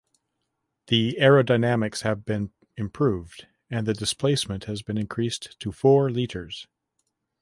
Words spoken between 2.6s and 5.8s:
improved and the displacement has been increased to